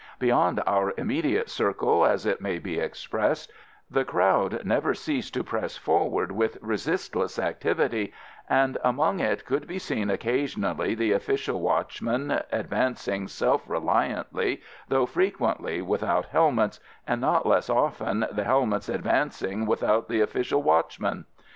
[0.17, 3.53] Beyond our immediate circle, as it may be expressed,
[3.87, 8.11] the crowd never ceased to press forward with resistless activity,
[8.49, 15.83] and among it could be seen occasionally the official watchmen advancing self reliantly, though frequently
[15.83, 21.25] without helmets, and, not less often, the helmets advancing without the official watchmen.